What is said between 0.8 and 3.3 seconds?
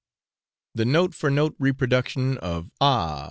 note for note reproduction of 'Ah!